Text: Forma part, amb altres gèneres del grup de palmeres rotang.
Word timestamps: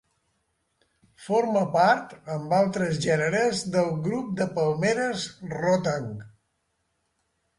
Forma 1.25 1.59
part, 1.73 2.13
amb 2.35 2.55
altres 2.61 2.97
gèneres 3.03 3.61
del 3.75 3.93
grup 4.07 4.31
de 4.39 4.47
palmeres 4.55 5.27
rotang. 5.55 6.09